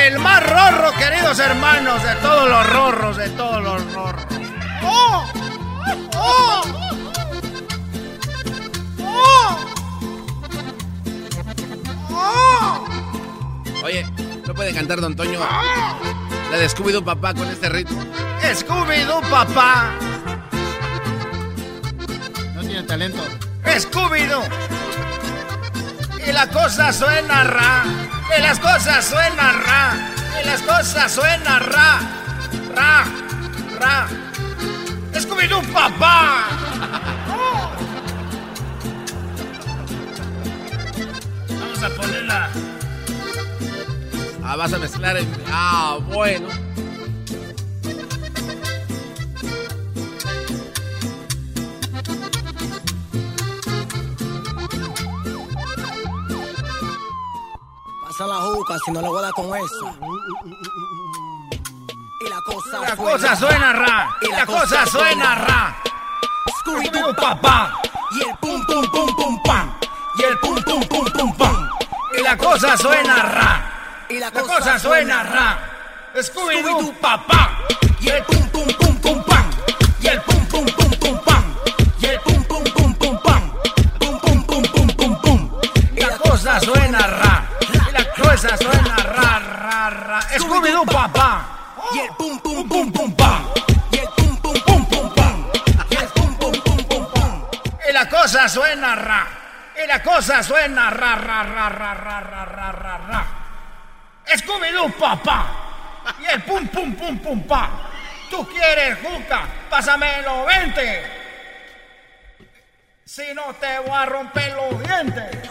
El 0.00 0.18
más 0.18 0.42
rorro, 0.42 0.92
queridos 0.98 1.38
hermanos, 1.38 2.02
de 2.02 2.14
todos 2.16 2.48
los 2.48 2.70
rorros, 2.70 3.16
de 3.18 3.28
todos 3.30 3.62
los 3.62 3.92
rorros. 3.92 4.24
¡Oh! 4.82 5.26
¡Oh! 6.16 6.62
¡Oh! 9.02 9.58
¡Oh! 12.12 12.84
Oye, 13.84 14.06
¿no 14.46 14.54
puede 14.54 14.72
cantar 14.72 15.02
Don 15.02 15.14
Toño? 15.14 15.38
La 16.50 16.56
de 16.56 16.66
Scooby-Doo 16.70 17.04
papá 17.04 17.34
con 17.34 17.46
este 17.48 17.68
ritmo. 17.68 18.02
Scooby-Doo 18.42 19.20
papá. 19.28 19.90
No 22.54 22.62
tiene 22.62 22.82
talento. 22.84 23.22
Scooby-Doo. 23.66 24.44
Y 26.26 26.32
la 26.32 26.46
cosa 26.48 26.90
suena 26.90 27.44
ra. 27.44 27.84
Y 28.36 28.42
las 28.42 28.58
cosas 28.60 29.04
suenan 29.04 29.62
ra. 29.64 30.12
Y 30.40 30.46
las 30.46 30.62
cosas 30.62 31.12
suenan 31.12 31.60
ra. 31.60 32.00
Ra. 32.74 33.04
Ra. 33.80 34.06
Scooby-Doo 35.12 35.62
papá. 35.72 36.46
Vamos 41.48 41.82
a 41.82 41.88
ponerla. 41.90 42.50
Ah, 44.42 44.56
vas 44.56 44.72
a 44.72 44.78
mezclar 44.78 45.16
el... 45.16 45.26
Ah, 45.52 45.98
bueno. 46.00 46.69
La 58.26 58.36
juca 58.36 58.76
si 58.84 58.90
no 58.92 59.00
le 59.00 59.08
voy 59.08 59.18
a 59.18 59.22
dar 59.22 59.32
con 59.32 59.46
esa. 59.46 59.94
Y 62.20 62.28
la 62.28 62.42
cosa 62.42 62.80
La 62.80 62.94
cosa 62.94 63.34
suena 63.34 63.72
ra. 63.72 64.16
Y 64.20 64.30
la 64.30 64.44
cosa 64.44 64.86
suena 64.86 65.34
ra. 65.36 65.76
Scooby-Doo 66.58 67.14
papá. 67.16 67.80
Y 68.12 68.28
el 68.28 68.36
pum 68.36 68.62
pum 68.66 68.84
pum 68.90 69.16
pum 69.16 69.42
pam. 69.42 69.72
Y 70.18 70.22
el 70.24 70.38
pum 70.38 70.62
pum 70.62 70.82
pum 70.82 71.04
pum 71.06 71.36
pam. 71.38 71.70
Y 72.18 72.22
la 72.22 72.36
cosa 72.36 72.76
suena 72.76 73.22
ra. 73.22 74.06
Y 74.10 74.18
la 74.18 74.30
La 74.30 74.42
cosa 74.42 74.78
suena 74.78 75.22
ra. 75.22 75.58
Scooby-Doo 76.14 76.92
papá. 77.00 77.56
Y 78.00 78.08
el 78.10 78.22
pum 78.24 78.48
pum 78.50 78.68
pum 78.78 78.96
pum 79.00 79.24
pam. 79.24 79.50
Y 79.98 80.06
el 80.08 80.20
pum 80.20 80.46
pum 80.46 80.66
pum 80.66 80.90
pum 81.00 81.18
pam. 81.24 81.54
Y 81.98 82.04
el 82.04 82.20
pum 82.20 82.44
pum 82.44 82.64
pum 82.64 82.94
pum 82.96 83.18
pam. 83.22 83.52
Pum 83.98 84.20
pum 84.20 84.44
pum 84.44 84.62
pum 84.62 84.88
pum 84.88 85.20
pum. 85.22 85.50
Y 85.96 86.00
la 86.00 86.18
cosa 86.18 86.60
suena 86.60 87.06
ra. 87.06 87.29
Cosa 88.40 88.56
suena 88.56 88.96
ra 88.96 89.38
ra 89.38 89.90
ra. 89.90 90.20
Scooby-Doo 90.38 90.86
papá. 90.86 91.76
Y 91.92 91.98
el 91.98 92.08
pum 92.16 92.40
pum 92.40 92.66
pum 92.66 92.90
pum 92.90 93.14
pam. 93.14 93.52
Y 93.92 93.98
el 93.98 94.08
pum 94.16 94.34
pum 94.40 94.54
pum 94.64 94.86
pum 94.86 95.14
pam. 95.14 95.52
Y 95.90 95.94
el 95.94 96.08
pum 96.08 96.34
pum 96.38 96.52
pum 96.64 96.84
pum 96.88 97.06
pam. 97.12 97.44
Y 97.86 97.92
la 97.92 98.08
cosa 98.08 98.48
suena 98.48 98.94
ra. 98.94 99.26
Y 99.76 99.86
la 99.86 100.02
cosa 100.02 100.42
suena 100.42 100.88
ra 100.88 101.16
ra 101.16 101.42
ra 101.42 101.68
ra 101.68 101.68
ra 101.68 102.20
ra 102.20 102.44
ra 102.46 102.72
ra 102.72 102.98
ra. 103.10 103.26
Scooby-Doo 104.24 104.88
papá. 104.98 105.46
Y 106.22 106.24
el 106.24 106.42
pum 106.42 106.66
pum 106.68 106.94
pum 106.94 107.18
pum 107.18 107.42
pa. 107.46 107.68
Tú 108.30 108.48
quieres 108.48 108.96
juca, 109.02 109.42
pásamelo 109.68 110.46
20. 110.46 111.20
Si 113.04 113.34
no 113.34 113.52
te 113.60 113.80
voy 113.80 113.98
a 113.98 114.06
romper 114.06 114.54
los 114.54 114.82
dientes. 114.82 115.49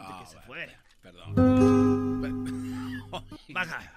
Que 0.00 0.26
se 0.26 0.40
fue. 0.46 0.68
Perdón. 1.02 1.34
Baja. 3.50 3.92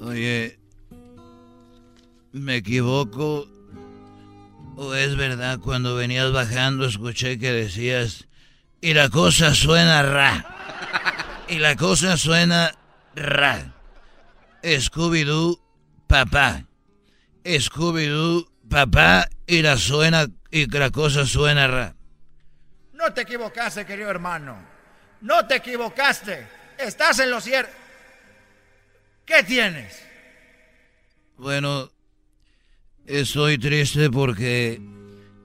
Oye, 0.00 0.58
¿me 2.32 2.56
equivoco? 2.56 3.48
¿O 4.76 4.94
es 4.94 5.16
verdad 5.16 5.58
cuando 5.58 5.96
venías 5.96 6.32
bajando 6.32 6.86
escuché 6.86 7.38
que 7.38 7.50
decías, 7.50 8.28
y 8.80 8.94
la 8.94 9.10
cosa 9.10 9.54
suena 9.54 10.02
ra? 10.02 10.54
Y 11.48 11.58
la 11.58 11.74
cosa 11.76 12.16
suena 12.16 12.72
ra. 13.16 13.74
Scooby-Doo, 14.62 15.60
papá. 16.06 16.64
Scooby-Doo, 17.44 18.48
papá, 18.68 19.28
y 19.46 19.62
la 19.62 19.76
suena, 19.76 20.26
y 20.50 20.66
la 20.70 20.90
cosa 20.90 21.26
suena 21.26 21.66
ra. 21.66 21.94
No 22.92 23.12
te 23.12 23.22
equivocaste, 23.22 23.86
querido 23.86 24.10
hermano. 24.10 24.56
No 25.20 25.46
te 25.46 25.56
equivocaste. 25.56 26.46
Estás 26.78 27.18
en 27.20 27.30
lo 27.30 27.40
cierto. 27.40 27.72
¿Qué 29.24 29.42
tienes? 29.42 30.02
Bueno, 31.36 31.90
estoy 33.06 33.58
triste 33.58 34.10
porque 34.10 34.80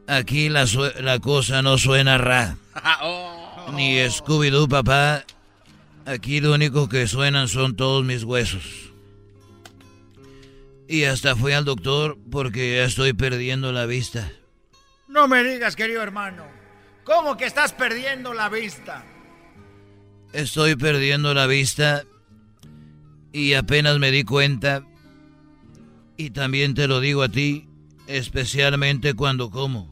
aquí 0.07 0.49
la, 0.49 0.65
la 0.99 1.19
cosa 1.19 1.61
no 1.61 1.77
suena 1.77 2.17
ra. 2.17 2.57
Oh. 3.01 3.71
Ni 3.73 3.97
Scooby-Doo, 3.97 4.67
papá. 4.67 5.23
Aquí 6.05 6.41
lo 6.41 6.53
único 6.53 6.89
que 6.89 7.07
suenan 7.07 7.47
son 7.47 7.75
todos 7.75 8.03
mis 8.03 8.23
huesos. 8.23 8.92
Y 10.87 11.05
hasta 11.05 11.35
fui 11.35 11.53
al 11.53 11.65
doctor 11.65 12.17
porque 12.31 12.77
ya 12.77 12.83
estoy 12.83 13.13
perdiendo 13.13 13.71
la 13.71 13.85
vista. 13.85 14.31
No 15.07 15.27
me 15.27 15.43
digas, 15.43 15.75
querido 15.75 16.01
hermano. 16.01 16.43
¿Cómo 17.03 17.37
que 17.37 17.45
estás 17.45 17.73
perdiendo 17.73 18.33
la 18.33 18.49
vista? 18.49 19.03
Estoy 20.31 20.75
perdiendo 20.75 21.33
la 21.33 21.47
vista 21.47 22.03
y 23.31 23.53
apenas 23.53 23.99
me 23.99 24.11
di 24.11 24.23
cuenta. 24.23 24.83
Y 26.17 26.29
también 26.29 26.73
te 26.73 26.87
lo 26.87 26.99
digo 26.99 27.23
a 27.23 27.29
ti, 27.29 27.67
especialmente 28.07 29.13
cuando 29.13 29.49
como. 29.49 29.91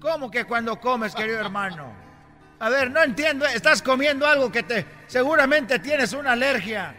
¿Cómo 0.00 0.30
que 0.30 0.44
cuando 0.44 0.78
comes, 0.78 1.14
querido 1.14 1.40
hermano? 1.40 1.92
A 2.60 2.68
ver, 2.68 2.90
no 2.90 3.02
entiendo. 3.02 3.46
Estás 3.46 3.82
comiendo 3.82 4.26
algo 4.26 4.50
que 4.50 4.62
te... 4.62 4.86
Seguramente 5.06 5.78
tienes 5.78 6.12
una 6.12 6.32
alergia. 6.32 6.94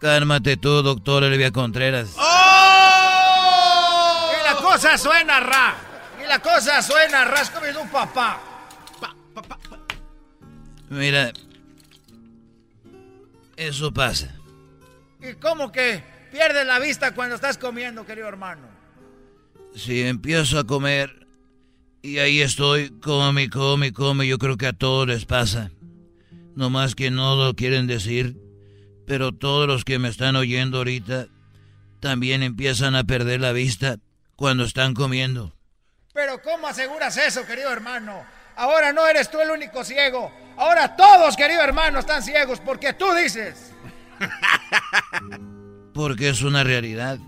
Cálmate 0.00 0.56
tú, 0.56 0.82
doctor 0.82 1.24
Elvia 1.24 1.50
Contreras. 1.50 2.14
Y 2.14 2.18
la 4.44 4.56
cosa 4.60 4.98
suena 4.98 5.40
ra. 5.40 5.74
Y 6.22 6.28
la 6.28 6.40
cosa 6.40 6.82
suena 6.82 7.24
ra. 7.24 7.40
Es 7.40 7.50
como 7.50 7.66
un 7.80 7.88
papá. 7.88 8.40
Mira, 10.90 11.32
eso 13.56 13.92
pasa. 13.92 14.34
¿Y 15.20 15.34
cómo 15.34 15.72
que 15.72 16.02
pierdes 16.30 16.66
la 16.66 16.78
vista 16.78 17.14
cuando 17.14 17.34
estás 17.36 17.56
comiendo, 17.58 18.04
querido 18.04 18.28
hermano? 18.28 18.68
Si 19.74 20.02
empiezo 20.02 20.58
a 20.58 20.64
comer 20.64 21.26
y 22.02 22.18
ahí 22.18 22.42
estoy, 22.42 22.90
come, 23.00 23.48
come, 23.48 23.92
come, 23.92 24.26
yo 24.26 24.38
creo 24.38 24.56
que 24.56 24.66
a 24.66 24.72
todos 24.72 25.08
les 25.08 25.24
pasa. 25.24 25.70
No 26.54 26.70
más 26.70 26.94
que 26.94 27.10
no 27.10 27.34
lo 27.34 27.54
quieren 27.54 27.86
decir, 27.86 28.36
pero 29.06 29.32
todos 29.32 29.66
los 29.66 29.84
que 29.84 29.98
me 29.98 30.08
están 30.08 30.36
oyendo 30.36 30.78
ahorita 30.78 31.26
también 32.00 32.42
empiezan 32.42 32.94
a 32.94 33.04
perder 33.04 33.40
la 33.40 33.52
vista 33.52 33.96
cuando 34.36 34.64
están 34.64 34.94
comiendo. 34.94 35.54
Pero 36.12 36.40
¿cómo 36.42 36.66
aseguras 36.66 37.16
eso, 37.16 37.44
querido 37.46 37.70
hermano? 37.72 38.24
Ahora 38.56 38.92
no 38.92 39.06
eres 39.06 39.30
tú 39.30 39.40
el 39.40 39.50
único 39.50 39.84
ciego. 39.84 40.32
Ahora 40.56 40.96
todos, 40.96 41.36
querido 41.36 41.62
hermano, 41.62 41.98
están 41.98 42.22
ciegos 42.22 42.60
porque 42.60 42.92
tú 42.92 43.12
dices. 43.14 43.72
Porque 45.92 46.28
es 46.28 46.42
una 46.42 46.64
realidad. 46.64 47.18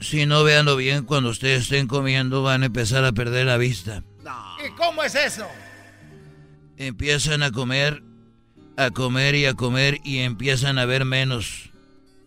Si 0.00 0.26
no 0.26 0.44
veanlo 0.44 0.76
bien, 0.76 1.04
cuando 1.04 1.30
ustedes 1.30 1.62
estén 1.62 1.88
comiendo 1.88 2.42
van 2.42 2.62
a 2.62 2.66
empezar 2.66 3.04
a 3.04 3.12
perder 3.12 3.46
la 3.46 3.56
vista. 3.56 4.04
¿Y 4.64 4.70
cómo 4.76 5.02
es 5.02 5.14
eso? 5.14 5.46
Empiezan 6.76 7.42
a 7.42 7.50
comer, 7.50 8.02
a 8.76 8.90
comer 8.90 9.34
y 9.34 9.46
a 9.46 9.54
comer 9.54 10.00
y 10.04 10.20
empiezan 10.20 10.78
a 10.78 10.84
ver 10.84 11.04
menos 11.04 11.70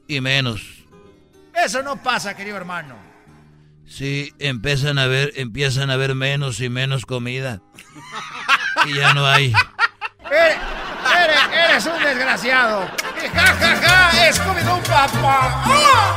y 0.08 0.22
menos. 0.22 0.62
Eso 1.54 1.82
no 1.84 2.02
pasa, 2.02 2.36
querido 2.36 2.58
hermano. 2.58 2.96
Sí, 3.88 4.34
empiezan 4.40 5.00
a 5.00 5.08
ver, 5.08 5.32
empiezan 5.36 5.90
a 5.90 5.98
ver 5.98 6.14
menos 6.14 6.60
y 6.60 6.70
menos 6.70 7.06
comida. 7.06 7.62
Y 8.86 8.96
ya 8.96 9.14
no 9.14 9.26
hay. 9.26 9.54
Eres, 10.30 10.58
eres, 11.24 11.70
eres 11.70 11.86
un 11.86 12.04
desgraciado. 12.04 12.88
Ja, 13.34 13.46
ja, 13.46 14.12
ja, 14.12 14.34
Scooby-Doo 14.34 14.84
papá. 14.84 15.64
¡Oh! 15.68 16.17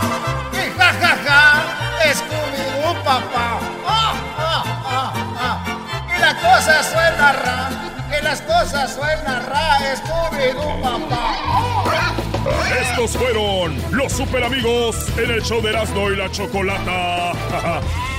Papá. 10.82 11.36
Estos 12.80 13.16
fueron 13.16 13.76
los 13.90 14.12
super 14.12 14.44
amigos 14.44 14.96
en 15.18 15.30
el 15.30 15.42
show 15.42 15.60
de 15.60 15.70
Erasmo 15.70 16.10
y 16.10 16.16
la 16.16 16.30
Chocolata. 16.30 17.32